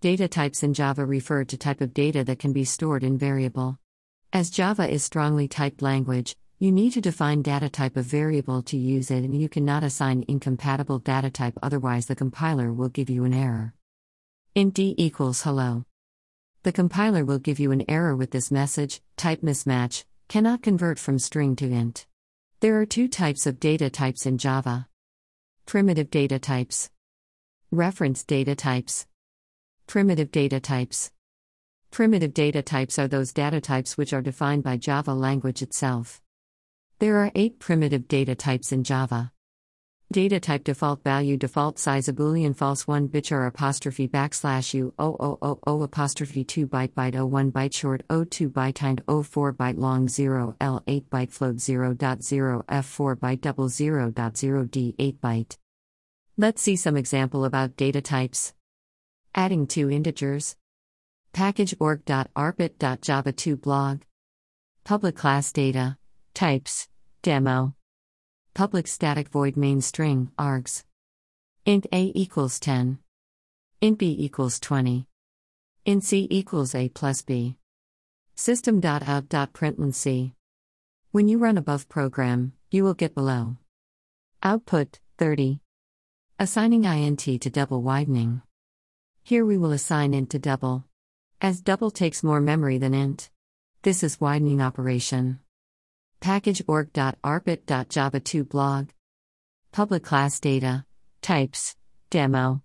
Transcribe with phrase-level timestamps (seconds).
[0.00, 3.80] Data types in Java refer to type of data that can be stored in variable.
[4.32, 8.76] As Java is strongly typed language, you need to define data type of variable to
[8.76, 13.24] use it and you cannot assign incompatible data type otherwise the compiler will give you
[13.24, 13.74] an error.
[14.54, 15.84] int d equals hello.
[16.62, 21.18] The compiler will give you an error with this message, type mismatch, cannot convert from
[21.18, 22.06] string to int.
[22.60, 24.86] There are two types of data types in Java.
[25.66, 26.88] Primitive data types.
[27.72, 29.07] Reference data types.
[29.88, 31.10] Primitive data types.
[31.90, 36.20] Primitive data types are those data types which are defined by Java language itself.
[36.98, 39.32] There are eight primitive data types in Java.
[40.12, 44.92] Data type default value default size a boolean false 1 bit or apostrophe backslash u
[44.98, 48.82] o o o o apostrophe 2 byte byte o 1 byte short o 2 byte
[48.82, 53.16] int o 4 byte long 0 l 8 byte float 0 dot 0 f 4
[53.16, 55.56] byte double 0 dot 0 d 8 byte.
[56.36, 58.52] Let's see some example about data types.
[59.38, 60.56] Adding two integers.
[61.32, 64.02] Package org.arpit.java2 blog.
[64.82, 65.96] Public class data.
[66.34, 66.88] Types.
[67.22, 67.76] Demo.
[68.54, 70.82] Public static void main string, args.
[71.64, 72.98] int a equals 10.
[73.80, 75.06] int b equals 20.
[75.84, 77.56] int c equals a plus b.
[78.34, 80.34] System.out.println c.
[81.12, 83.56] When you run above program, you will get below.
[84.42, 85.60] Output 30.
[86.40, 88.42] Assigning int to double widening.
[89.28, 90.86] Here we will assign int to double.
[91.42, 93.28] As double takes more memory than int.
[93.82, 95.40] This is widening operation.
[96.18, 98.88] Package org.arpit.java2 blog.
[99.70, 100.86] Public class data.
[101.20, 101.76] Types.
[102.08, 102.62] Demo.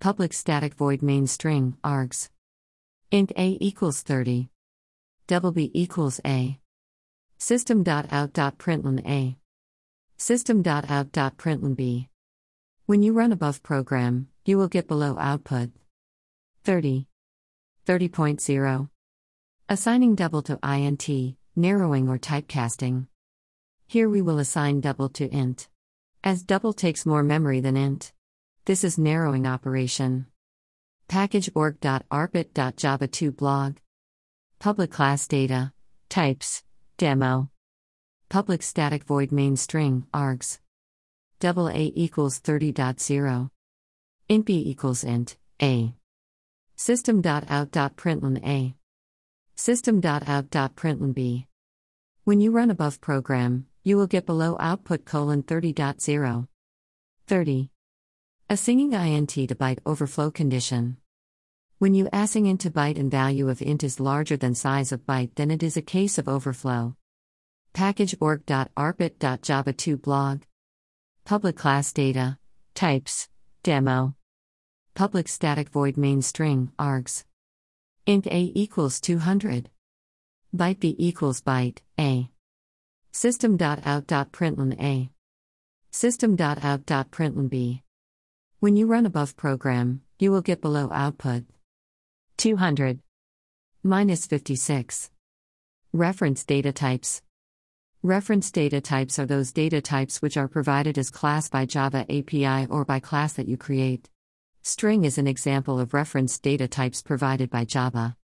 [0.00, 2.30] Public static void main string, args.
[3.12, 4.50] int a equals 30.
[5.28, 6.58] Double b equals a.
[7.38, 9.36] System.out.println a.
[10.16, 12.08] System.out.println b.
[12.86, 15.70] When you run above program, you will get below output
[16.62, 17.08] 30.
[17.84, 18.88] 30.0.
[19.68, 23.08] Assigning double to int, narrowing or typecasting.
[23.88, 25.68] Here we will assign double to int.
[26.22, 28.12] As double takes more memory than int.
[28.66, 30.26] This is narrowing operation.
[31.08, 33.76] Package org.arpit.java2 blog.
[34.60, 35.72] Public class data.
[36.08, 36.62] Types.
[36.98, 37.50] Demo.
[38.28, 40.60] Public static void main string, args.
[41.40, 43.50] Double a equals 30.0
[44.28, 45.94] int b equals int a.
[46.74, 48.74] System.out.println a.
[49.54, 51.46] System.out.println b.
[52.24, 56.48] When you run above program, you will get below output colon 30.0.
[57.28, 57.70] 30.
[58.50, 60.96] a singing int to byte overflow condition.
[61.78, 65.06] When you assign int to byte and value of int is larger than size of
[65.06, 66.96] byte, then it is a case of overflow.
[67.74, 70.42] Package org.arpit.java2 blog.
[71.24, 72.38] Public class data.
[72.74, 73.28] Types.
[73.66, 74.14] Demo.
[74.94, 77.24] Public static void main string, args.
[78.06, 79.70] int a equals 200.
[80.54, 82.30] Byte b equals byte, a.
[83.10, 85.10] System.out.println a.
[85.90, 87.82] System.out.println b.
[88.60, 91.42] When you run above program, you will get below output
[92.36, 93.00] 200
[93.82, 95.10] minus 56.
[95.92, 97.20] Reference data types.
[98.06, 102.66] Reference data types are those data types which are provided as class by Java API
[102.70, 104.08] or by class that you create.
[104.62, 108.16] String is an example of reference data types provided by Java.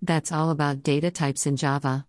[0.00, 2.06] That's all about data types in Java.